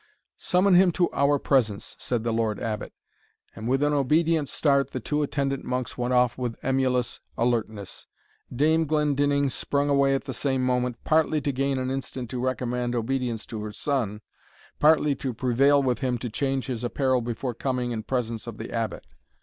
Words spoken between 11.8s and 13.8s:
instant to recommend obedience to her